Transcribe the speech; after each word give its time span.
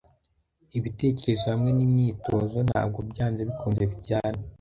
Ibitekerezo 0.77 1.43
hamwe 1.53 1.69
nimyitozo 1.73 2.57
ntabwo 2.67 2.99
byanze 3.09 3.41
bikunze 3.49 3.81
bijyana. 3.91 4.41